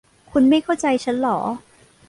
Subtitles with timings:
[0.31, 1.37] คุณไม่เข้าใจฉันหรอ